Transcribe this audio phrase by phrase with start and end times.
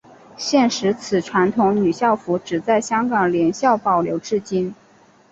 [0.35, 4.73] 现时此传统女校服只在香港联校保留至今。